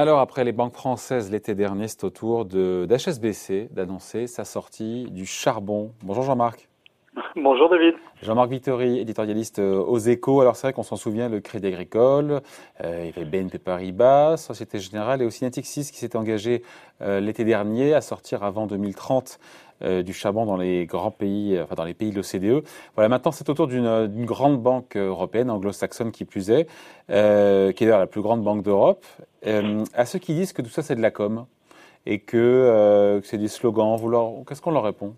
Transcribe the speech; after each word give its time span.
Alors, 0.00 0.20
après 0.20 0.44
les 0.44 0.52
banques 0.52 0.74
françaises 0.74 1.28
l'été 1.28 1.56
dernier, 1.56 1.88
c'est 1.88 2.04
au 2.04 2.10
tour 2.10 2.44
d'HSBC 2.44 3.70
d'annoncer 3.72 4.28
sa 4.28 4.44
sortie 4.44 5.10
du 5.10 5.26
charbon. 5.26 5.90
Bonjour 6.04 6.22
Jean-Marc. 6.22 6.68
Bonjour 7.34 7.68
David. 7.68 7.94
Jean-Marc 8.22 8.48
Vittori, 8.48 9.00
éditorialiste 9.00 9.58
euh, 9.58 9.80
aux 9.80 9.98
échos. 9.98 10.40
Alors 10.40 10.54
c'est 10.54 10.68
vrai 10.68 10.72
qu'on 10.72 10.84
s'en 10.84 10.94
souvient, 10.94 11.28
le 11.28 11.40
Crédit 11.40 11.66
Agricole, 11.66 12.42
euh, 12.84 13.06
il 13.06 13.06
y 13.06 13.20
avait 13.20 13.24
BNP 13.24 13.58
Paribas, 13.58 14.36
Société 14.36 14.78
Générale 14.78 15.20
et 15.20 15.24
aussi 15.24 15.42
Natixis 15.42 15.90
qui 15.90 15.98
s'est 15.98 16.14
engagé 16.14 16.62
euh, 17.00 17.18
l'été 17.18 17.44
dernier 17.44 17.92
à 17.92 18.00
sortir 18.00 18.44
avant 18.44 18.68
2030 18.68 19.40
euh, 19.82 20.02
du 20.02 20.12
charbon 20.12 20.44
dans 20.44 20.56
les 20.56 20.86
grands 20.86 21.12
pays, 21.12 21.56
enfin 21.62 21.76
dans 21.76 21.84
les 21.84 21.94
pays 21.94 22.10
de 22.10 22.16
l'OCDE. 22.16 22.64
Voilà, 22.96 23.08
maintenant 23.08 23.30
c'est 23.30 23.48
au 23.48 23.54
tour 23.54 23.68
d'une 23.68 24.24
grande 24.24 24.60
banque 24.60 24.96
européenne, 24.96 25.50
anglo-saxonne 25.50 26.10
qui 26.10 26.24
plus 26.24 26.50
est, 26.50 26.68
euh, 27.10 27.70
qui 27.70 27.84
est 27.84 27.86
d'ailleurs 27.86 28.00
la 28.00 28.08
plus 28.08 28.20
grande 28.20 28.42
banque 28.42 28.62
d'Europe. 28.64 29.04
Euh, 29.46 29.84
à 29.94 30.04
ceux 30.04 30.18
qui 30.18 30.34
disent 30.34 30.52
que 30.52 30.62
tout 30.62 30.68
ça 30.68 30.82
c'est 30.82 30.96
de 30.96 31.00
la 31.00 31.12
com 31.12 31.46
et 32.06 32.18
que, 32.18 33.20
que 33.20 33.26
c'est 33.26 33.38
des 33.38 33.48
slogans, 33.48 33.96
qu'est-ce 34.48 34.62
qu'on 34.62 34.72
leur 34.72 34.82
répond? 34.82 35.14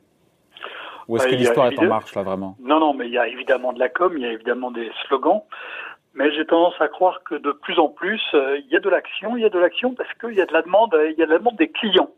Ou 1.08 1.16
est-ce 1.16 1.24
bah, 1.24 1.30
que 1.30 1.36
l'histoire 1.36 1.66
est 1.72 1.78
en 1.78 1.86
marche 1.86 2.14
là 2.14 2.22
vraiment? 2.22 2.56
Non, 2.60 2.80
non, 2.80 2.92
mais 2.92 3.06
il 3.06 3.12
y 3.12 3.18
a 3.18 3.28
évidemment 3.28 3.72
de 3.72 3.78
la 3.78 3.88
com, 3.88 4.12
il 4.14 4.22
y 4.22 4.26
a 4.26 4.32
évidemment 4.32 4.70
des 4.70 4.90
slogans. 5.06 5.42
Mais 6.12 6.32
j'ai 6.34 6.44
tendance 6.44 6.74
à 6.80 6.88
croire 6.88 7.22
que 7.22 7.36
de 7.36 7.52
plus 7.52 7.78
en 7.78 7.88
plus, 7.88 8.20
il 8.34 8.66
y 8.70 8.76
a 8.76 8.80
de 8.80 8.88
l'action, 8.88 9.36
il 9.36 9.42
y 9.42 9.46
a 9.46 9.48
de 9.48 9.58
l'action 9.58 9.94
parce 9.94 10.12
qu'il 10.14 10.34
y 10.34 10.40
a 10.40 10.46
de 10.46 10.52
la 10.52 10.62
demande, 10.62 10.94
il 11.08 11.18
y 11.18 11.22
a 11.22 11.26
de 11.26 11.30
la 11.30 11.38
demande 11.38 11.56
des 11.56 11.68
clients. 11.68 12.10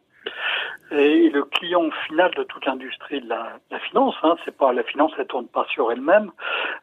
Et 0.90 1.30
le 1.30 1.44
client 1.44 1.90
final 2.06 2.30
de 2.34 2.42
toute 2.42 2.66
l'industrie 2.66 3.20
de 3.20 3.28
la, 3.28 3.58
finance, 3.88 4.14
hein, 4.22 4.36
c'est 4.44 4.56
pas 4.56 4.72
la 4.72 4.82
finance, 4.82 5.12
elle 5.18 5.26
tourne 5.26 5.48
pas 5.48 5.66
sur 5.70 5.90
elle-même. 5.90 6.30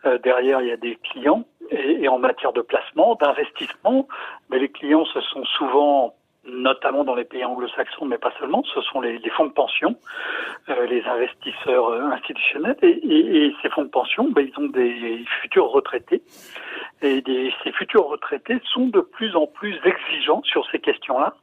Euh, 0.05 0.17
derrière, 0.19 0.61
il 0.61 0.67
y 0.67 0.71
a 0.71 0.77
des 0.77 0.95
clients. 0.95 1.45
Et, 1.71 2.07
en 2.07 2.17
matière 2.17 2.51
de 2.51 2.61
placement, 2.61 3.15
d'investissement, 3.15 4.07
mais 4.49 4.57
les 4.57 4.69
clients, 4.69 5.05
ce 5.05 5.21
sont 5.21 5.45
souvent 5.45 6.15
notamment 6.45 7.03
dans 7.03 7.13
les 7.13 7.25
pays 7.25 7.45
anglo-saxons, 7.45 8.05
mais 8.05 8.17
pas 8.17 8.31
seulement, 8.39 8.63
ce 8.73 8.81
sont 8.81 9.01
les, 9.01 9.19
fonds 9.29 9.45
de 9.45 9.51
pension, 9.51 9.95
euh, 10.69 10.87
les 10.87 11.03
investisseurs 11.03 11.89
euh, 11.89 12.01
institutionnels, 12.11 12.77
et, 12.81 13.53
ces 13.61 13.69
fonds 13.69 13.83
de 13.83 13.89
pension, 13.89 14.29
ben, 14.31 14.47
ils 14.47 14.59
ont 14.59 14.67
des 14.67 15.23
futurs 15.41 15.69
retraités, 15.69 16.23
et 17.01 17.23
ces 17.63 17.71
futurs 17.71 18.07
retraités 18.07 18.59
sont 18.73 18.87
de 18.87 19.01
plus 19.01 19.35
en 19.35 19.47
plus 19.47 19.79
exigeants 19.83 20.41
sur 20.43 20.67
ces 20.71 20.79
questions-là, 20.79 21.35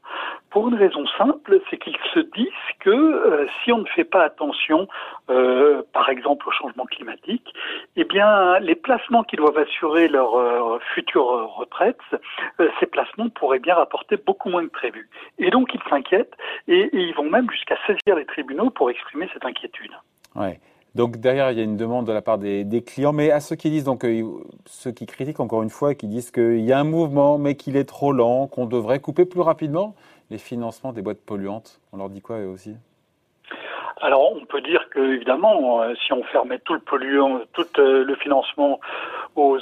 pour 0.56 0.68
une 0.68 0.74
raison 0.76 1.04
simple, 1.18 1.60
c'est 1.68 1.76
qu'ils 1.76 1.98
se 2.14 2.20
disent 2.20 2.48
que 2.80 2.88
euh, 2.88 3.46
si 3.62 3.72
on 3.72 3.78
ne 3.80 3.86
fait 3.94 4.04
pas 4.04 4.24
attention, 4.24 4.88
euh, 5.28 5.82
par 5.92 6.08
exemple 6.08 6.48
au 6.48 6.50
changement 6.50 6.86
climatique, 6.86 7.52
eh 7.96 8.04
bien 8.04 8.58
les 8.60 8.74
placements 8.74 9.22
qui 9.22 9.36
doivent 9.36 9.58
assurer 9.58 10.08
leur 10.08 10.34
euh, 10.34 10.78
future 10.94 11.26
retraite, 11.58 12.00
ces 12.80 12.86
placements 12.86 13.28
pourraient 13.28 13.58
bien 13.58 13.74
rapporter 13.74 14.16
beaucoup 14.16 14.48
moins 14.48 14.64
que 14.64 14.72
prévu. 14.72 15.10
Et 15.38 15.50
donc 15.50 15.74
ils 15.74 15.90
s'inquiètent 15.90 16.32
et, 16.68 16.88
ils 16.90 17.14
vont 17.14 17.28
même 17.28 17.50
jusqu'à 17.50 17.76
saisir 17.86 18.16
les 18.16 18.24
tribunaux 18.24 18.70
pour 18.70 18.88
exprimer 18.88 19.28
cette 19.34 19.44
inquiétude. 19.44 19.92
Ouais. 20.36 20.58
Donc 20.94 21.18
derrière, 21.18 21.50
il 21.50 21.58
y 21.58 21.60
a 21.60 21.64
une 21.64 21.76
demande 21.76 22.06
de 22.06 22.12
la 22.12 22.22
part 22.22 22.38
des, 22.38 22.82
clients, 22.86 23.12
mais 23.12 23.30
à 23.30 23.40
ceux 23.40 23.54
qui 23.54 23.68
disent, 23.68 23.84
donc 23.84 24.06
ceux 24.64 24.92
qui 24.92 25.04
critiquent 25.04 25.40
encore 25.40 25.62
une 25.62 25.68
fois, 25.68 25.94
qui 25.94 26.06
disent 26.06 26.30
qu'il 26.30 26.62
y 26.62 26.72
a 26.72 26.78
un 26.78 26.84
mouvement, 26.84 27.36
mais 27.36 27.54
qu'il 27.54 27.76
est 27.76 27.84
trop 27.84 28.12
lent, 28.12 28.46
qu'on 28.46 28.64
devrait 28.64 29.00
couper 29.00 29.26
plus 29.26 29.42
rapidement 29.42 29.94
les 30.30 30.38
financements 30.38 30.92
des 30.92 31.02
boîtes 31.02 31.20
polluantes. 31.20 31.80
On 31.92 31.98
leur 31.98 32.10
dit 32.10 32.20
quoi 32.20 32.38
eux 32.38 32.48
aussi? 32.48 32.74
Alors 34.02 34.32
on 34.36 34.44
peut 34.44 34.60
dire 34.60 34.88
que 34.90 35.00
évidemment, 35.00 35.82
euh, 35.82 35.94
si 35.94 36.12
on 36.12 36.22
fermait 36.24 36.58
tout 36.58 36.74
le 36.74 36.80
polluant, 36.80 37.40
tout 37.54 37.66
euh, 37.78 38.04
le 38.04 38.14
financement 38.16 38.78
aux, 39.36 39.58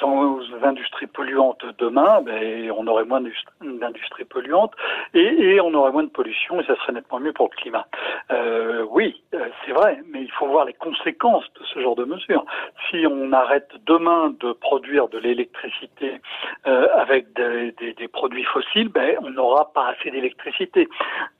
industries 0.62 1.06
polluantes 1.06 1.64
demain, 1.78 2.20
ben, 2.22 2.70
on 2.77 2.86
aurait 2.86 3.05
moins 3.05 3.22
d'industries 3.60 4.24
polluantes 4.24 4.72
et, 5.14 5.61
on 5.61 5.74
aurait 5.74 5.92
moins 5.92 6.05
de 6.05 6.08
pollution 6.08 6.61
et 6.61 6.64
ça 6.64 6.74
serait 6.77 6.92
nettement 6.92 7.20
mieux 7.20 7.33
pour 7.33 7.48
le 7.50 7.56
climat. 7.56 7.86
Euh, 8.30 8.84
oui, 8.90 9.22
c'est 9.33 9.72
vrai, 9.72 10.00
mais 10.11 10.22
il 10.22 10.30
faut 10.33 10.46
voir 10.46 10.64
les 10.64 10.72
conséquences 10.72 11.45
de 11.61 11.64
ce 11.72 11.80
genre 11.80 11.96
de 11.96 12.05
mesures. 12.05 12.45
Si 12.90 13.05
on 13.06 13.33
arrête 13.33 13.68
demain 13.86 14.33
de 14.40 14.52
produire 14.52 15.08
de 15.08 15.18
l'électricité 15.18 16.20
avec 16.64 17.33
des, 17.34 18.08
produits 18.08 18.45
fossiles, 18.45 18.89
ben, 18.89 19.16
on 19.22 19.30
n'aura 19.30 19.72
pas 19.72 19.89
assez 19.89 20.11
d'électricité. 20.11 20.89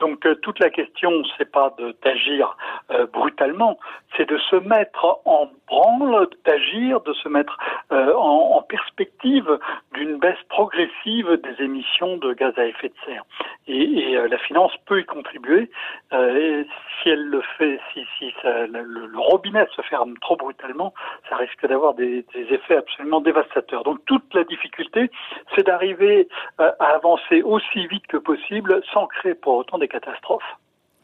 Donc 0.01 0.27
toute 0.43 0.59
la 0.59 0.71
question, 0.71 1.23
c'est 1.39 1.51
pas 1.51 1.75
d'agir 2.03 2.57
euh, 2.91 3.07
brutalement, 3.07 3.79
c'est 4.17 4.29
de 4.29 4.39
se 4.39 4.57
mettre 4.57 5.21
en 5.25 5.49
branle, 5.69 6.29
d'agir, 6.45 7.01
de 7.01 7.13
se 7.15 7.29
mettre 7.29 7.57
euh, 7.93 8.15
en, 8.15 8.63
perspective 8.63 9.59
d'une 9.93 10.19
baisse 10.19 10.43
progressive 10.49 11.39
des 11.43 11.65
émissions 11.65 12.17
de 12.17 12.33
gaz 12.33 12.53
à 12.57 12.67
effet 12.67 12.89
de 12.89 12.95
serre. 13.05 13.25
Et, 13.67 13.83
et 13.83 14.17
euh, 14.17 14.29
la 14.29 14.39
finance 14.39 14.73
peut 14.87 15.01
y 15.01 15.05
contribuer. 15.05 15.71
Euh, 16.13 16.65
si 17.03 17.11
elle 17.11 17.25
le 17.25 17.43
fait, 17.59 17.79
si, 17.93 18.33
le, 18.43 19.11
robinet 19.15 19.67
se 19.77 19.83
ferme 19.83 20.17
trop 20.19 20.37
brutalement, 20.37 20.95
ça 21.29 21.37
risque 21.37 21.67
d'avoir 21.67 21.95
des, 21.95 22.25
effets 22.35 22.77
absolument 22.77 23.21
dévastateurs. 23.21 23.85
Donc 23.85 24.05
toute 24.07 24.33
la 24.35 24.45
difficulté, 24.45 25.11
c'est 25.55 25.67
d'arriver 25.67 26.29
à 26.59 26.67
avancer 26.79 27.43
aussi 27.43 27.87
vite 27.87 28.07
que 28.07 28.17
possible 28.17 28.83
sans 28.93 29.07
créer 29.07 29.35
pour 29.35 29.57
autant 29.57 29.79
des 29.79 29.89
catastrophes. 29.89 30.57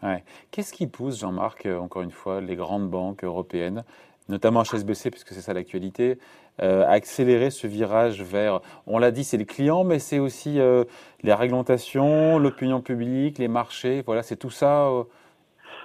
Ouais. 0.02 0.24
Qu'est-ce 0.50 0.72
qui 0.72 0.86
pousse, 0.86 1.20
Jean-Marc, 1.20 1.66
euh, 1.66 1.78
encore 1.78 2.02
une 2.02 2.10
fois, 2.10 2.40
les 2.40 2.56
grandes 2.56 2.88
banques 2.88 3.24
européennes, 3.24 3.84
notamment 4.28 4.62
HSBC, 4.62 5.10
puisque 5.10 5.28
c'est 5.28 5.40
ça 5.40 5.52
l'actualité, 5.52 6.18
euh, 6.62 6.84
à 6.84 6.90
accélérer 6.90 7.50
ce 7.50 7.66
virage 7.66 8.22
vers, 8.22 8.60
on 8.86 8.98
l'a 8.98 9.10
dit, 9.10 9.24
c'est 9.24 9.36
les 9.36 9.46
clients, 9.46 9.84
mais 9.84 9.98
c'est 9.98 10.18
aussi 10.18 10.60
euh, 10.60 10.84
les 11.22 11.34
réglementations, 11.34 12.38
l'opinion 12.38 12.80
publique, 12.80 13.38
les 13.38 13.48
marchés, 13.48 14.02
voilà, 14.06 14.22
c'est 14.22 14.36
tout 14.36 14.50
ça 14.50 14.88
euh, 14.88 15.04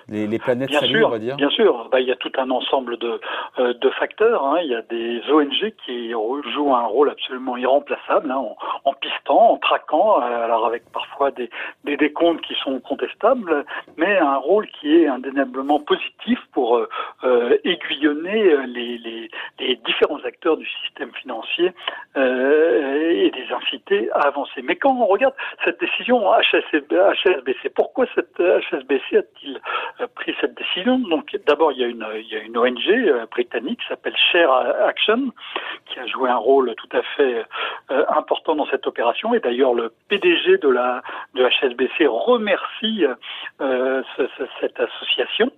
les, 0.09 0.27
les 0.27 0.39
planètes 0.39 0.69
bien 0.69 0.79
saluent, 0.79 0.99
sûr, 0.99 1.07
on 1.07 1.11
va 1.11 1.19
dire 1.19 1.35
Bien 1.35 1.49
sûr, 1.49 1.89
bah, 1.91 1.99
il 1.99 2.07
y 2.07 2.11
a 2.11 2.15
tout 2.15 2.31
un 2.37 2.49
ensemble 2.51 2.97
de, 2.97 3.19
euh, 3.59 3.73
de 3.73 3.89
facteurs. 3.91 4.43
Hein. 4.43 4.59
Il 4.61 4.69
y 4.69 4.75
a 4.75 4.81
des 4.83 5.21
ONG 5.31 5.73
qui 5.85 6.11
jouent 6.11 6.75
un 6.75 6.85
rôle 6.85 7.09
absolument 7.09 7.57
irremplaçable 7.57 8.31
hein, 8.31 8.43
en, 9.29 9.57
traquant, 9.57 10.21
euh, 10.21 10.43
alors 10.43 10.65
avec 10.65 10.83
parfois 10.91 11.31
des, 11.31 11.49
des 11.83 11.97
décomptes 11.97 12.41
qui 12.41 12.55
sont 12.55 12.79
contestables, 12.79 13.65
mais 13.97 14.17
un 14.17 14.37
rôle 14.37 14.67
qui 14.67 14.95
est 14.95 15.07
indéniablement 15.07 15.79
positif 15.79 16.39
pour 16.53 16.77
euh, 16.77 16.89
euh 17.23 17.57
aiguillonner 17.63 18.55
les, 18.67 18.97
les, 18.97 19.29
les, 19.59 19.75
différents 19.77 20.23
acteurs 20.25 20.57
du 20.57 20.67
système 20.83 21.11
financier 21.13 21.71
euh, 22.17 23.09
et 23.09 23.31
les 23.31 23.53
inciter 23.53 24.09
à 24.11 24.27
avancer. 24.27 24.61
Mais 24.63 24.75
quand 24.75 24.95
on 24.95 25.05
regarde 25.05 25.33
cette 25.63 25.79
décision 25.79 26.21
HSBC, 26.31 27.69
pourquoi 27.75 28.05
cette 28.15 28.37
HSBC 28.37 29.17
a-t-il 29.17 29.59
pris 30.15 30.35
cette 30.41 30.55
décision? 30.55 30.99
Donc 30.99 31.35
d'abord 31.47 31.71
il 31.71 31.85
il 31.85 32.27
y 32.27 32.35
a 32.35 32.39
une 32.39 32.57
ONG 32.57 33.27
britannique 33.31 33.79
qui 33.79 33.87
s'appelle 33.87 34.15
Share 34.31 34.51
Action 34.85 35.31
qui 35.85 35.99
a 35.99 36.07
joué 36.07 36.29
un 36.29 36.37
rôle 36.37 36.73
tout 36.75 36.97
à 36.97 37.01
fait 37.15 37.45
important 37.89 38.55
dans 38.55 38.65
cette 38.67 38.87
opération 38.87 39.14
et 39.33 39.39
d'ailleurs 39.39 39.73
le 39.73 39.91
PDG 40.09 40.57
de 40.57 40.69
la 40.69 41.01
HSBC 41.35 42.07
remercie 42.07 43.05
euh, 43.61 44.03
ce, 44.15 44.23
ce, 44.37 44.43
cette 44.59 44.79
association. 44.79 45.51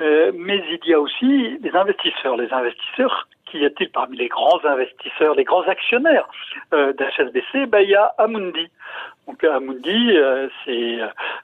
Euh, 0.00 0.32
mais 0.34 0.62
il 0.70 0.88
y 0.88 0.94
a 0.94 1.00
aussi 1.00 1.58
les 1.60 1.74
investisseurs, 1.74 2.36
les 2.36 2.52
investisseurs 2.52 3.28
qu'y 3.46 3.64
a-t-il 3.64 3.90
parmi 3.90 4.16
les 4.16 4.28
grands 4.28 4.62
investisseurs, 4.64 5.34
les 5.34 5.44
grands 5.44 5.66
actionnaires 5.66 6.28
euh, 6.74 6.92
d'HSBC 6.92 7.66
ben, 7.66 7.80
Il 7.80 7.90
y 7.90 7.94
a 7.94 8.12
Amundi. 8.18 8.68
Donc 9.28 9.44
Amundi, 9.44 10.16
euh, 10.16 10.48
c'est 10.64 11.00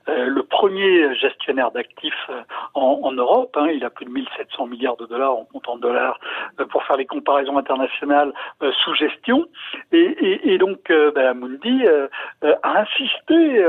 euh, 0.09 0.25
le 0.25 0.43
premier 0.43 1.15
gestionnaire 1.17 1.71
d'actifs 1.71 2.15
euh, 2.31 2.41
en, 2.73 2.99
en, 3.03 3.13
Europe. 3.13 3.55
Hein. 3.57 3.69
Il 3.75 3.85
a 3.85 3.91
plus 3.91 4.07
de 4.07 4.11
1700 4.11 4.67
milliards 4.69 4.97
de 4.97 5.05
dollars 5.05 5.37
en 5.37 5.45
comptant 5.45 5.77
dollars 5.77 6.19
euh, 6.59 6.65
pour 6.65 6.83
faire 6.85 6.97
les 6.97 7.05
comparaisons 7.05 7.59
internationales 7.59 8.33
euh, 8.63 8.73
sous 8.83 8.95
gestion. 8.95 9.47
Et, 9.93 9.99
et, 9.99 10.55
et 10.55 10.59
donc 10.59 10.79
ben, 10.89 11.27
Amundi 11.27 11.83
a 12.43 12.81
insisté, 12.81 13.65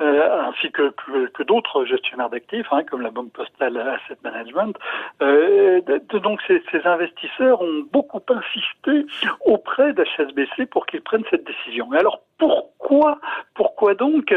ainsi 0.00 0.70
que, 0.70 0.92
que, 1.32 1.42
d'autres 1.42 1.84
gestionnaires 1.84 2.28
d'actifs, 2.28 2.66
hein, 2.70 2.82
comme 2.84 3.00
la 3.00 3.10
Banque 3.10 3.32
Postale 3.32 3.78
Asset 3.78 4.18
Management. 4.22 4.76
De, 5.20 6.18
donc 6.18 6.40
ces, 6.46 6.62
ces 6.70 6.86
investisseurs 6.86 7.62
ont 7.62 7.86
beaucoup 7.92 8.22
insisté 8.28 9.06
auprès 9.44 9.92
d'HSBC 9.94 10.66
pour 10.66 10.86
qu'ils 10.86 11.02
prennent 11.02 11.24
cette 11.30 11.44
décision. 11.44 11.92
Et 11.94 11.98
alors 11.98 12.20
pourquoi, 12.38 13.18
pourquoi 13.54 13.94
donc 13.94 14.34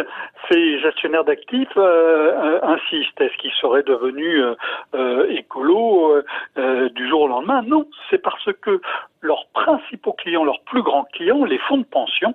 ces 0.50 0.80
gestionnaires 0.80 1.26
d'actifs 1.26 1.68
euh, 1.78 2.60
insistent? 2.62 3.22
Est-ce 3.22 3.38
qu'ils 3.38 3.52
seraient 3.54 3.84
devenus 3.84 4.42
euh, 4.42 4.56
euh, 4.96 5.28
écolos 5.30 6.22
du 6.56 7.10
jour 7.10 7.22
au 7.22 7.28
lendemain? 7.28 7.62
Non, 7.64 7.86
c'est 8.10 8.22
parce 8.22 8.50
que 8.62 8.82
leurs 9.22 9.48
principaux 9.54 10.14
clients, 10.14 10.44
leurs 10.44 10.62
plus 10.62 10.82
grands 10.82 11.06
clients, 11.14 11.44
les 11.44 11.58
fonds 11.60 11.78
de 11.78 11.86
pension, 11.86 12.34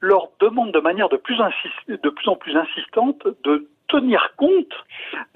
leur 0.00 0.28
demandent 0.40 0.72
de 0.72 0.80
manière 0.80 1.08
plus, 1.08 1.38
de 1.88 2.08
plus 2.08 2.28
en 2.28 2.36
plus 2.36 2.56
insistante 2.56 3.26
de 3.44 3.68
tenir 3.88 4.32
compte 4.36 4.72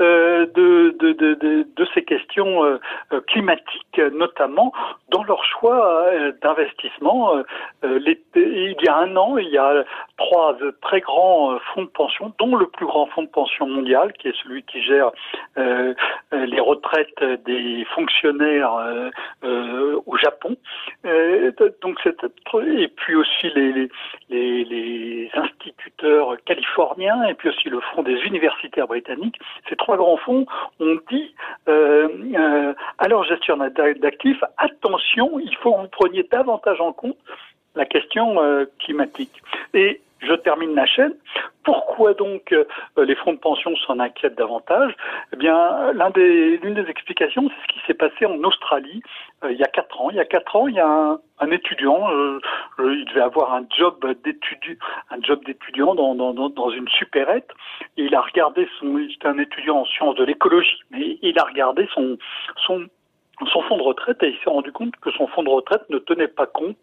euh, 0.00 0.46
de, 0.54 0.96
de, 0.98 1.12
de, 1.12 1.34
de, 1.34 1.86
ces 1.94 2.02
questions 2.02 2.64
euh, 2.64 2.78
euh, 3.12 3.20
climatiques, 3.22 4.00
notamment 4.12 4.72
dans 5.10 5.22
leur 5.24 5.44
choix 5.44 6.04
d'investissement. 6.42 7.42
il 7.82 8.76
y 8.80 8.88
a 8.88 8.96
un 8.96 9.16
an, 9.16 9.38
il 9.38 9.48
y 9.48 9.58
a 9.58 9.84
trois 10.16 10.56
très 10.82 11.00
grands 11.00 11.58
fonds 11.74 11.82
de 11.82 11.88
pension, 11.88 12.32
dont 12.38 12.56
le 12.56 12.66
plus 12.66 12.86
grand 12.86 13.06
fonds 13.06 13.22
de 13.22 13.28
pension 13.28 13.66
mondial, 13.66 14.12
qui 14.14 14.28
est 14.28 14.36
celui 14.42 14.62
qui 14.64 14.82
gère 14.82 15.10
les 15.56 16.60
retraites 16.60 17.22
des 17.44 17.84
fonctionnaires 17.94 18.72
au 19.42 20.16
Japon. 20.16 20.56
donc 21.82 21.98
et 22.04 22.88
puis 22.88 23.14
aussi 23.14 23.50
les, 23.54 23.88
les, 24.28 24.64
les 24.64 25.30
instituteurs 25.34 26.36
californiens, 26.44 27.24
et 27.24 27.34
puis 27.34 27.48
aussi 27.48 27.68
le 27.68 27.80
fonds 27.80 28.02
des 28.02 28.18
universitaires 28.38 28.86
britanniques, 28.86 29.38
ces 29.68 29.76
trois 29.76 29.96
grands 29.96 30.16
fonds 30.16 30.46
ont 30.80 30.98
dit 31.10 31.34
euh, 31.68 32.08
euh, 32.34 32.74
à 32.98 33.08
leur 33.08 33.24
gestionnaire 33.24 33.70
d'actifs, 33.70 34.42
attention, 34.56 35.38
il 35.38 35.54
faut 35.56 35.74
que 35.74 35.80
vous 35.82 35.88
preniez 35.88 36.22
davantage 36.30 36.80
en 36.80 36.92
compte 36.92 37.16
la 37.74 37.84
question 37.84 38.40
euh, 38.42 38.64
climatique. 38.78 39.42
Je 40.20 40.34
termine 40.34 40.74
la 40.74 40.86
chaîne. 40.86 41.14
Pourquoi 41.64 42.14
donc 42.14 42.52
euh, 42.52 42.64
les 42.96 43.14
fonds 43.16 43.32
de 43.32 43.38
pension 43.38 43.74
s'en 43.76 43.98
inquiètent 43.98 44.36
davantage? 44.36 44.94
Eh 45.32 45.36
bien, 45.36 45.92
l'une 45.92 46.12
des, 46.14 46.58
des, 46.58 46.90
explications, 46.90 47.48
c'est 47.48 47.62
ce 47.62 47.78
qui 47.78 47.86
s'est 47.86 47.94
passé 47.94 48.26
en 48.26 48.42
Australie 48.42 49.02
euh, 49.44 49.52
il 49.52 49.58
y 49.58 49.62
a 49.62 49.68
quatre 49.68 50.00
ans. 50.00 50.10
Il 50.10 50.16
y 50.16 50.20
a 50.20 50.24
quatre 50.24 50.56
ans, 50.56 50.66
il 50.66 50.74
y 50.74 50.80
a 50.80 51.18
un, 51.40 51.50
étudiant, 51.50 52.10
euh, 52.10 52.40
il 52.78 53.04
devait 53.06 53.20
avoir 53.20 53.54
un 53.54 53.64
job 53.76 54.04
d'étudiant, 54.24 54.76
un 55.10 55.22
job 55.22 55.44
d'étudiant 55.44 55.94
dans, 55.94 56.14
dans, 56.14 56.32
dans, 56.32 56.70
une 56.70 56.88
supérette. 56.88 57.50
Et 57.96 58.04
il 58.04 58.14
a 58.14 58.20
regardé 58.20 58.68
son, 58.78 58.98
c'était 59.12 59.28
un 59.28 59.38
étudiant 59.38 59.78
en 59.78 59.84
sciences 59.84 60.16
de 60.16 60.24
l'écologie, 60.24 60.80
mais 60.90 61.18
il 61.22 61.38
a 61.38 61.44
regardé 61.44 61.88
son, 61.94 62.18
son 62.66 62.86
son 63.46 63.62
fonds 63.62 63.76
de 63.76 63.82
retraite 63.82 64.22
et 64.22 64.28
il 64.28 64.36
s'est 64.42 64.50
rendu 64.50 64.72
compte 64.72 64.94
que 65.00 65.10
son 65.12 65.26
fonds 65.28 65.42
de 65.42 65.48
retraite 65.48 65.82
ne 65.90 65.98
tenait 65.98 66.28
pas 66.28 66.46
compte 66.46 66.82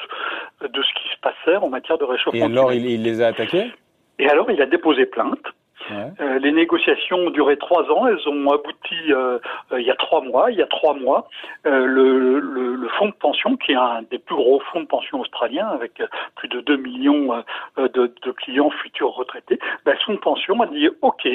de 0.61 0.81
ce 0.81 0.93
qui 0.93 1.09
se 1.13 1.19
passait 1.21 1.57
en 1.57 1.69
matière 1.69 1.97
de 1.97 2.05
réchauffement. 2.05 2.39
Et 2.39 2.43
alors, 2.43 2.73
il, 2.73 3.03
les 3.03 3.21
a 3.21 3.27
attaqués? 3.27 3.71
Et 4.19 4.29
alors, 4.29 4.49
il 4.49 4.61
a 4.61 4.65
déposé 4.65 5.05
plainte. 5.05 5.45
Euh, 5.91 6.39
les 6.39 6.51
négociations 6.51 7.17
ont 7.17 7.29
duré 7.29 7.57
trois 7.57 7.83
ans. 7.91 8.07
Elles 8.07 8.27
ont 8.27 8.51
abouti 8.51 8.95
euh, 9.09 9.39
euh, 9.71 9.79
il 9.79 9.85
y 9.85 9.91
a 9.91 9.95
trois 9.95 10.21
mois. 10.21 10.51
Il 10.51 10.57
y 10.57 10.61
a 10.61 10.67
trois 10.67 10.93
mois, 10.93 11.27
le, 11.63 12.39
le, 12.39 12.87
fonds 12.97 13.07
de 13.07 13.13
pension, 13.13 13.57
qui 13.57 13.73
est 13.73 13.75
un 13.75 14.03
des 14.09 14.19
plus 14.19 14.35
gros 14.35 14.59
fonds 14.71 14.81
de 14.81 14.85
pension 14.85 15.19
australiens, 15.19 15.67
avec 15.67 16.01
plus 16.35 16.47
de 16.47 16.61
2 16.61 16.77
millions 16.77 17.43
de, 17.77 17.87
de, 17.87 18.31
clients 18.31 18.69
futurs 18.69 19.13
retraités, 19.15 19.59
ben, 19.85 19.95
de 20.07 20.15
pension 20.17 20.61
a 20.61 20.67
dit 20.67 20.87
OK, 21.01 21.27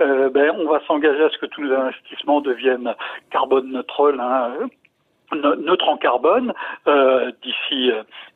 ben, 0.00 0.50
on 0.58 0.66
va 0.66 0.80
s'engager 0.86 1.22
à 1.22 1.30
ce 1.30 1.38
que 1.38 1.46
tous 1.46 1.62
nos 1.62 1.74
investissements 1.74 2.40
deviennent 2.40 2.94
carbone 3.30 3.70
neutre. 3.70 4.14
Hein, 4.18 4.68
neutre 5.34 5.88
en 5.88 5.96
carbone 5.96 6.52
euh, 6.86 7.30
d'ici 7.42 7.90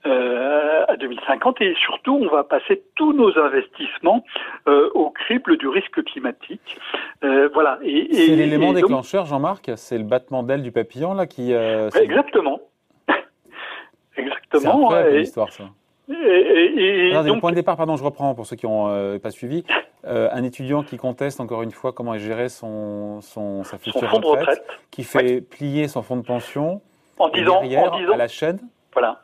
euh, 0.06 0.84
à 0.88 0.96
2050 0.96 1.60
et 1.60 1.74
surtout 1.84 2.14
on 2.14 2.28
va 2.28 2.44
passer 2.44 2.82
tous 2.94 3.12
nos 3.12 3.36
investissements 3.38 4.24
euh, 4.68 4.90
au 4.94 5.10
crible 5.10 5.56
du 5.56 5.68
risque 5.68 6.02
climatique. 6.04 6.78
Voilà. 7.22 7.78
Et, 7.82 8.08
c'est 8.12 8.36
l'élément 8.36 8.72
déclencheur, 8.72 9.26
Jean-Marc. 9.26 9.70
C'est 9.76 9.98
le 9.98 10.04
battement 10.04 10.42
d'aile 10.42 10.62
du 10.62 10.72
papillon 10.72 11.14
là 11.14 11.26
qui. 11.26 11.52
exactement. 11.52 12.60
exactement. 14.16 14.90
C'est 14.90 15.18
l'histoire 15.18 15.52
ça. 15.52 15.64
Et, 16.10 17.12
donc... 17.26 17.40
point 17.40 17.50
de 17.50 17.56
départ, 17.56 17.76
pardon, 17.76 17.96
je 17.96 18.04
reprends 18.04 18.34
pour 18.34 18.46
ceux 18.46 18.56
qui 18.56 18.66
n'ont 18.66 19.18
pas 19.18 19.30
suivi. 19.30 19.64
un 20.04 20.42
étudiant 20.42 20.82
qui 20.82 20.96
conteste 20.96 21.40
encore 21.40 21.62
une 21.62 21.70
fois 21.70 21.92
comment 21.92 22.14
est 22.14 22.18
géré 22.18 22.48
son, 22.48 23.20
son 23.20 23.62
sa 23.64 23.78
future 23.78 24.10
retraite, 24.10 24.64
qui 24.90 25.04
fait 25.04 25.40
plier 25.40 25.88
son 25.88 26.02
fonds 26.02 26.16
de 26.16 26.22
pension 26.22 26.80
en 27.18 27.28
disant, 27.28 27.58
en 27.58 27.62
disant 27.98 28.12
à 28.12 28.16
la 28.16 28.28
chaîne? 28.28 28.58
Voilà. 28.92 29.20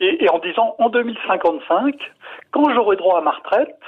Et, 0.00 0.24
et, 0.24 0.28
en 0.28 0.38
disant 0.38 0.74
en 0.78 0.88
2055, 0.88 1.94
quand 2.50 2.74
j'aurai 2.74 2.96
droit 2.96 3.18
à 3.18 3.20
ma 3.20 3.30
retraite, 3.30 3.78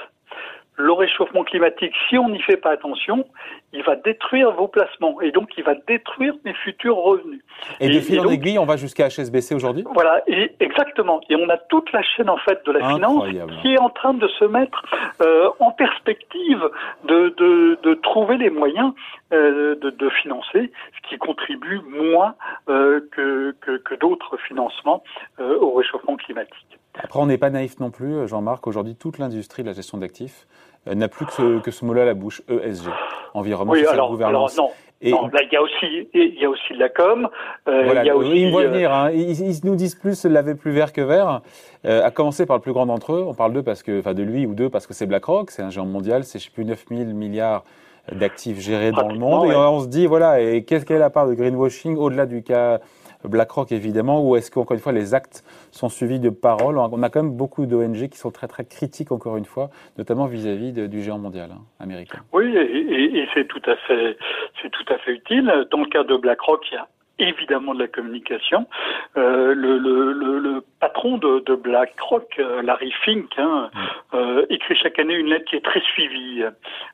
le 0.77 0.91
réchauffement 0.93 1.43
climatique, 1.43 1.93
si 2.07 2.17
on 2.17 2.29
n'y 2.29 2.41
fait 2.41 2.57
pas 2.57 2.71
attention, 2.71 3.25
il 3.73 3.83
va 3.83 3.95
détruire 3.95 4.51
vos 4.51 4.67
placements 4.67 5.19
et 5.21 5.31
donc 5.31 5.49
il 5.57 5.63
va 5.63 5.73
détruire 5.87 6.35
mes 6.45 6.53
futurs 6.53 6.97
revenus. 6.97 7.41
Et, 7.79 7.89
de 7.89 7.99
fil 7.99 8.19
en 8.19 8.29
aiguille, 8.29 8.59
on 8.59 8.65
va 8.65 8.77
jusqu'à 8.77 9.07
HSBC 9.09 9.55
aujourd'hui? 9.55 9.83
Voilà, 9.91 10.21
et 10.27 10.51
exactement. 10.59 11.19
Et 11.29 11.35
on 11.35 11.49
a 11.49 11.57
toute 11.57 11.91
la 11.91 12.03
chaîne 12.03 12.29
en 12.29 12.37
fait 12.37 12.63
de 12.65 12.71
la 12.71 12.87
finance 12.93 13.25
qui 13.61 13.73
est 13.73 13.79
en 13.79 13.89
train 13.89 14.13
de 14.13 14.27
se 14.27 14.45
mettre 14.45 14.83
euh, 15.21 15.49
en 15.59 15.71
perspective 15.71 16.69
de, 17.05 17.33
de, 17.37 17.79
de, 17.81 17.93
trouver 17.95 18.37
les 18.37 18.51
moyens 18.51 18.93
euh, 19.33 19.75
de, 19.75 19.89
de, 19.89 20.09
financer, 20.09 20.71
ce 20.95 21.09
qui 21.09 21.17
contribue 21.17 21.81
moins 21.89 22.35
euh, 22.69 23.01
que, 23.11 23.55
que, 23.61 23.77
que 23.77 23.95
d'autres 23.95 24.37
financements 24.37 25.03
euh, 25.39 25.57
au 25.59 25.73
réchauffement 25.73 26.15
climatique. 26.17 26.79
Après, 27.03 27.19
on 27.19 27.25
n'est 27.25 27.37
pas 27.37 27.49
naïf 27.49 27.79
non 27.79 27.91
plus, 27.91 28.27
Jean-Marc. 28.27 28.65
Aujourd'hui, 28.67 28.95
toute 28.95 29.17
l'industrie 29.17 29.63
de 29.63 29.67
la 29.67 29.73
gestion 29.73 29.97
d'actifs 29.97 30.47
euh, 30.87 30.95
n'a 30.95 31.07
plus 31.07 31.25
que 31.25 31.31
ce, 31.31 31.59
que 31.59 31.71
ce 31.71 31.85
mot-là 31.85 32.03
à 32.03 32.05
la 32.05 32.13
bouche, 32.13 32.41
ESG, 32.49 32.89
environnement, 33.33 33.73
oui, 33.73 33.85
alors, 33.85 34.11
gouvernance. 34.11 34.57
Alors, 34.57 34.69
non. 34.69 34.73
Et 34.99 35.11
non, 35.11 35.27
là, 35.27 35.41
il 35.43 35.53
y 35.53 35.55
a 35.55 35.61
aussi, 35.61 36.09
il 36.13 36.41
y 36.41 36.45
a 36.45 36.49
aussi 36.49 36.73
de 36.73 36.79
la 36.79 36.89
com. 36.89 37.29
Euh, 37.67 37.83
voilà, 37.83 38.03
il 38.03 38.07
y 38.07 38.09
a 38.09 38.17
aussi, 38.17 38.41
ils 38.41 38.51
vont 38.51 38.59
euh, 38.59 38.67
venir. 38.67 38.91
Hein. 38.91 39.11
Ils, 39.11 39.39
ils, 39.41 39.59
nous 39.63 39.75
disent 39.75 39.93
plus 39.93 40.25
laver 40.25 40.55
plus 40.55 40.71
vert 40.71 40.91
que 40.91 41.01
vert. 41.01 41.41
Euh, 41.85 42.03
à 42.03 42.09
commencer 42.09 42.47
par 42.47 42.57
le 42.57 42.61
plus 42.61 42.73
grand 42.73 42.87
d'entre 42.87 43.13
eux. 43.13 43.23
On 43.27 43.35
parle 43.35 43.53
d'eux 43.53 43.61
parce 43.61 43.83
que, 43.83 43.99
enfin, 43.99 44.15
de 44.15 44.23
lui 44.23 44.47
ou 44.47 44.55
d'eux 44.55 44.69
parce 44.69 44.87
que 44.87 44.95
c'est 44.95 45.05
BlackRock, 45.05 45.51
c'est 45.51 45.61
un 45.61 45.69
géant 45.69 45.85
mondial, 45.85 46.23
c'est 46.23 46.39
je 46.39 46.45
sais 46.45 46.51
plus 46.51 46.65
9000 46.65 47.13
milliards 47.13 47.63
d'actifs 48.11 48.59
gérés 48.59 48.91
dans 48.91 49.07
le 49.07 49.19
monde. 49.19 49.51
Et 49.51 49.55
on 49.55 49.81
se 49.81 49.87
dit, 49.87 50.07
voilà, 50.07 50.41
et 50.41 50.63
qu'est-ce 50.63 50.85
qu'est 50.85 50.97
la 50.97 51.11
part 51.11 51.27
de 51.27 51.35
greenwashing 51.35 51.95
au-delà 51.97 52.25
du 52.25 52.41
cas 52.41 52.79
BlackRock 53.23 53.71
évidemment, 53.71 54.27
ou 54.27 54.35
est-ce 54.35 54.51
qu'encore 54.51 54.75
une 54.75 54.81
fois 54.81 54.91
les 54.91 55.13
actes 55.13 55.43
sont 55.71 55.89
suivis 55.89 56.19
de 56.19 56.29
paroles? 56.29 56.77
On 56.77 57.03
a 57.03 57.09
quand 57.09 57.23
même 57.23 57.35
beaucoup 57.35 57.65
d'ONG 57.65 58.09
qui 58.09 58.17
sont 58.17 58.31
très 58.31 58.47
très 58.47 58.65
critiques 58.65 59.11
encore 59.11 59.37
une 59.37 59.45
fois, 59.45 59.69
notamment 59.97 60.25
vis-à-vis 60.25 60.71
du 60.71 61.01
géant 61.01 61.19
mondial 61.19 61.51
hein, 61.51 61.61
américain. 61.79 62.19
Oui, 62.33 62.55
et, 62.55 63.27
c'est 63.33 63.47
tout 63.47 63.61
à 63.65 63.75
fait 63.75 64.17
c'est 64.61 64.69
tout 64.69 64.85
à 64.93 64.97
fait 64.99 65.13
utile. 65.13 65.67
Dans 65.71 65.79
le 65.79 65.87
cas 65.87 66.03
de 66.03 66.15
BlackRock, 66.15 66.65
il 66.71 66.75
y 66.75 66.77
a 66.77 66.87
évidemment 67.19 67.73
de 67.73 67.79
la 67.79 67.87
communication. 67.87 68.67
Euh, 69.17 69.53
le, 69.53 70.63
patron 70.79 71.17
de, 71.17 71.39
de 71.45 71.55
BlackRock, 71.55 72.35
euh, 72.39 72.61
Larry 72.61 72.91
Fink, 73.03 73.31
hein, 73.37 73.69
mm. 73.73 74.15
euh, 74.15 74.45
écrit 74.49 74.75
chaque 74.75 74.99
année 74.99 75.15
une 75.15 75.27
lettre 75.27 75.45
qui 75.45 75.55
est 75.55 75.65
très 75.65 75.81
suivie 75.81 76.43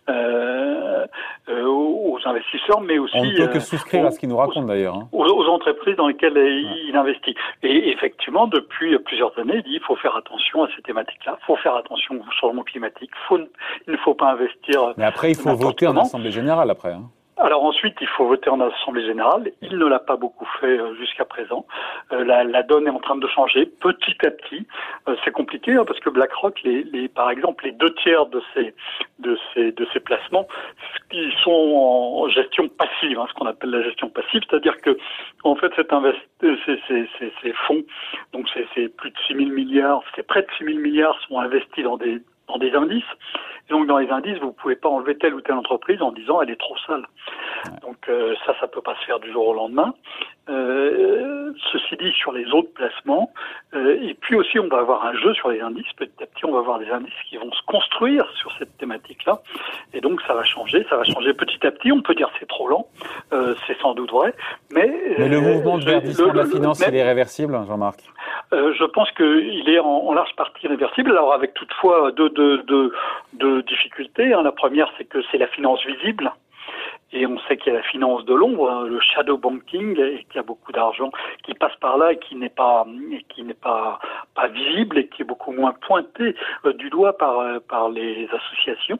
euh, 0.10 1.06
euh 1.50 1.66
aux 1.66 2.20
investisseurs, 2.26 2.82
mais 2.82 2.98
aussi... 3.00 3.18
On 3.18 3.26
ne 3.26 3.38
peut 3.38 3.48
que 3.48 3.60
souscrire 3.60 4.06
à 4.06 4.12
ce 4.12 4.20
qu'il 4.20 4.30
nous 4.30 4.38
raconte 4.38 4.68
d'ailleurs. 4.68 4.96
Hein. 4.96 5.08
Aux, 5.12 5.26
aux, 5.26 5.48
entreprises 5.48 5.96
dans 5.96 6.08
lesquelles 6.08 6.38
il 6.38 6.96
investit. 6.96 7.36
Et 7.64 7.90
effectivement, 7.90 8.48
depuis 8.48 8.98
plusieurs 9.00 9.38
années, 9.38 9.58
il 9.58 9.64
dit 9.64 9.74
il 9.74 9.82
faut 9.82 9.96
faire 9.96 10.16
attention 10.16 10.64
à 10.64 10.68
ces 10.76 10.82
thématiques-là, 10.84 11.38
il 11.42 11.46
faut 11.46 11.56
faire 11.58 11.76
attention 11.76 12.16
au 12.16 12.32
changement 12.40 12.64
climatique, 12.64 13.12
faut, 13.28 13.40
il 13.40 13.92
ne 13.92 13.98
faut 13.98 14.14
pas 14.14 14.32
investir... 14.32 14.94
Mais 14.98 15.06
après, 15.06 15.32
il 15.32 15.36
faut 15.36 15.56
voter 15.56 15.88
en 15.88 15.98
Assemblée 15.98 16.32
Générale 16.32 16.70
après. 16.70 16.94
Hein. 16.94 17.10
Alors 17.44 17.66
ensuite, 17.66 17.98
il 18.00 18.08
faut 18.08 18.26
voter 18.26 18.50
en 18.50 18.62
Assemblée 18.62 19.06
générale. 19.06 19.52
Il 19.62 19.78
ne 19.78 19.86
l'a 19.86 20.00
pas 20.00 20.16
beaucoup 20.16 20.48
fait 20.62 20.80
euh, 20.80 20.96
jusqu'à 20.96 21.26
présent. 21.26 21.66
Euh, 22.14 22.24
la, 22.24 22.46
la, 22.46 22.64
donne 22.64 22.88
est 22.88 22.90
en 22.90 23.02
train 23.02 23.18
de 23.18 23.28
changer 23.28 23.66
petit 23.66 24.16
à 24.26 24.32
petit. 24.32 24.66
Euh, 25.10 25.16
c'est 25.26 25.32
compliqué 25.32 25.74
hein, 25.74 25.84
parce 25.86 26.00
que 26.00 26.10
BlackRock, 26.10 26.62
les, 26.64 26.84
les, 26.84 27.10
par 27.10 27.30
exemple, 27.30 27.66
les 27.66 27.74
deux 27.74 27.94
tiers 27.96 28.28
de 28.28 28.42
ces 28.54 28.74
de 29.20 29.38
de 29.58 30.00
placements, 30.00 30.48
ils 31.12 31.34
sont 31.44 31.52
en 31.52 32.30
gestion 32.30 32.70
passive, 32.70 33.20
hein, 33.20 33.26
ce 33.28 33.34
qu'on 33.34 33.46
appelle 33.46 33.72
la 33.72 33.84
gestion 33.84 34.10
passive, 34.10 34.42
c'est-à-dire 34.50 34.80
que 34.80 34.98
en 35.44 35.56
fait, 35.58 35.74
ces, 35.76 36.80
ces, 36.88 37.34
ces 37.42 37.54
fonds, 37.68 37.84
donc 38.32 38.50
c'est 38.74 38.88
plus 38.96 39.12
de 39.12 39.18
6 39.28 39.36
000 39.36 39.50
milliards, 39.50 40.02
c'est 40.16 40.26
près 40.26 40.44
de 40.44 40.48
6 40.58 40.64
000 40.64 40.80
milliards 40.80 41.20
sont 41.28 41.40
investis 41.40 41.84
dans 41.84 41.98
des 41.98 42.22
dans 42.48 42.58
des 42.58 42.74
indices. 42.74 43.04
donc 43.70 43.88
dans 43.88 43.98
les 43.98 44.10
indices, 44.10 44.38
vous 44.40 44.52
pouvez 44.52 44.76
pas 44.76 44.90
enlever 44.90 45.18
telle 45.18 45.34
ou 45.34 45.42
telle 45.42 45.56
entreprise 45.56 46.02
en 46.02 46.12
disant 46.12 46.42
elle 46.42 46.50
est 46.50 46.60
trop 46.60 46.76
sale. 46.86 47.06
Donc 47.82 47.98
euh, 48.10 48.36
ça, 48.46 48.54
ça 48.60 48.68
peut 48.68 48.82
pas 48.82 48.96
se 48.96 49.06
faire 49.06 49.20
du 49.20 49.32
jour 49.32 49.48
au 49.48 49.54
lendemain. 49.54 49.94
Euh, 50.50 51.54
ceci 51.72 51.96
dit, 51.96 52.12
sur 52.12 52.34
les 52.34 52.46
autres 52.52 52.74
placements, 52.74 53.32
euh, 53.74 53.98
et 54.02 54.14
puis 54.14 54.36
aussi 54.36 54.60
on 54.60 54.68
va 54.68 54.80
avoir 54.80 55.06
un 55.06 55.14
jeu 55.14 55.34
sur 55.36 55.50
les 55.50 55.62
indices. 55.62 55.88
Petit 55.96 56.22
à 56.22 56.26
petit, 56.26 56.44
on 56.44 56.52
va 56.52 56.60
avoir 56.60 56.80
des 56.80 56.90
indices 56.90 57.14
qui 57.30 57.38
vont 57.38 57.52
se 57.54 57.62
construire 57.66 58.30
sur 58.36 58.52
cette 58.60 58.78
thématique-là, 58.78 59.40
et 59.94 60.02
donc 60.02 60.22
ça 60.28 60.34
va 60.34 60.44
changer, 60.44 60.86
ça 60.90 60.98
va 60.98 61.06
changer 61.06 61.34
petit 61.34 61.66
à 61.66 61.72
petit. 61.72 61.94
On 61.94 62.02
peut 62.02 62.14
dire 62.14 62.30
c'est 62.40 62.48
trop 62.48 62.68
lent, 62.68 62.88
euh, 63.32 63.56
c'est 63.66 63.80
sans 63.80 63.94
doute 63.94 64.12
vrai, 64.12 64.34
mais, 64.70 65.16
mais 65.18 65.30
le 65.30 65.40
mouvement 65.40 65.78
de 65.78 65.86
verdissement 65.86 66.34
de 66.34 66.38
la 66.38 66.46
finance, 66.46 66.84
il 66.86 66.94
est 66.94 67.04
réversible, 67.04 67.58
Jean-Marc? 67.66 68.00
je 68.52 68.84
pense 68.84 69.10
qu'il 69.14 69.68
est 69.68 69.80
en, 69.80 69.88
en, 69.88 70.14
large 70.14 70.36
partie 70.36 70.68
réversible. 70.68 71.12
Alors 71.12 71.34
avec 71.34 71.54
toutefois 71.54 72.12
deux, 72.12 72.30
deux 72.34 73.64
difficultés. 73.64 74.34
Hein. 74.34 74.44
La 74.44 74.52
première, 74.52 74.92
c'est 74.98 75.06
que 75.06 75.20
c'est 75.32 75.38
la 75.38 75.48
finance 75.48 75.86
visible 75.86 76.32
Et 77.14 77.28
on 77.28 77.38
sait 77.48 77.58
qu'il 77.58 77.72
y 77.72 77.76
a 77.76 77.80
la 77.80 77.86
finance 77.86 78.26
de 78.26 78.34
l'ombre, 78.34 78.70
hein, 78.70 78.86
le 78.88 79.00
shadow 79.00 79.38
banking, 79.38 80.00
et 80.00 80.24
qu'il 80.26 80.36
y 80.36 80.40
a 80.40 80.44
beaucoup 80.44 80.72
d'argent 80.72 81.12
qui 81.44 81.54
passe 81.54 81.76
par 81.80 81.98
là 81.98 82.12
et 82.14 82.18
qui 82.18 82.36
n'est 82.36 82.50
pas, 82.50 82.88
qui 83.30 83.44
n'est 83.44 83.54
pas, 83.54 84.00
pas 84.34 84.48
visible 84.48 84.98
et 84.98 85.08
qui 85.08 85.22
est 85.22 85.26
beaucoup 85.26 85.52
moins 85.52 85.74
pointé 85.74 86.36
euh, 86.66 86.74
du 86.74 86.90
doigt 86.90 87.16
par, 87.16 87.40
euh, 87.40 87.60
par 87.60 87.90
les 87.90 88.28
associations. 88.34 88.98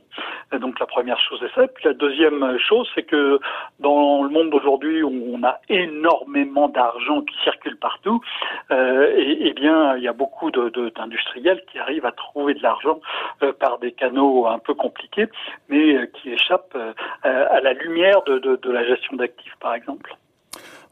Donc 0.52 0.80
la 0.80 0.86
première 0.86 1.20
chose 1.20 1.42
est 1.42 1.56
ça. 1.56 1.68
Puis 1.68 1.86
la 1.86 1.94
deuxième 1.94 2.60
chose, 2.60 2.88
c'est 2.94 3.04
que 3.04 3.40
dans 3.80 4.22
le 4.22 4.30
monde 4.30 4.52
d'aujourd'hui, 4.52 5.04
on 5.04 5.44
a 5.44 5.60
énormément 5.70 6.68
d'argent 6.68 7.22
qui 7.22 7.36
circule 7.44 7.78
partout. 7.78 8.22
Euh, 8.70 9.12
et, 9.18 9.48
et, 9.48 9.54
bien, 9.54 9.98
il 9.98 10.04
y 10.04 10.08
a 10.08 10.14
beaucoup 10.14 10.52
d'industriels 10.52 11.64
qui 11.72 11.80
arrivent 11.80 12.06
à 12.06 12.12
trouver 12.12 12.54
de 12.54 12.62
l'argent 12.62 13.00
euh, 13.42 13.54
par 13.54 13.80
des 13.80 13.92
canaux 13.92 14.46
un 14.46 14.60
peu 14.60 14.76
compliqués, 14.76 15.28
mais 15.70 16.08
qui 16.14 16.32
échappent 16.32 16.78
à 17.24 17.60
la 17.62 17.74
lumière 17.74 18.03
de, 18.26 18.56
de 18.56 18.72
la 18.72 18.86
gestion 18.86 19.16
d'actifs, 19.18 19.56
par 19.60 19.74
exemple. 19.74 20.16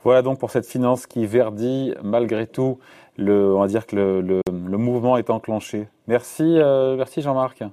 Voilà 0.04 0.22
donc 0.22 0.40
pour 0.40 0.50
cette 0.50 0.66
finance 0.66 1.06
qui 1.06 1.26
verdit 1.26 1.94
malgré 2.04 2.48
tout. 2.48 2.80
Le, 3.18 3.54
on 3.54 3.60
va 3.60 3.68
dire 3.68 3.86
que 3.86 3.96
le, 3.96 4.22
le, 4.22 4.42
le 4.50 4.78
mouvement 4.78 5.18
est 5.18 5.30
enclenché. 5.30 5.88
Merci, 6.08 6.60
merci 6.98 7.22
Jean-Marc. 7.22 7.64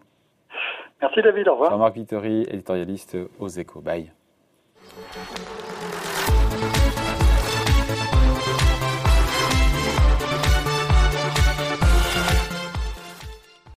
Merci 1.01 1.23
David, 1.23 1.49
au 1.49 1.53
revoir. 1.53 1.71
Jean-Marc 1.71 1.95
Vittori, 1.95 2.43
éditorialiste 2.43 3.17
aux 3.39 3.49
Échos. 3.49 3.81
Bye. 3.81 4.11